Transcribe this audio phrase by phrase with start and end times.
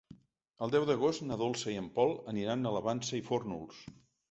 [0.67, 3.87] El deu d'agost na Dolça i en Pol aniran a la Vansa i Fórnols.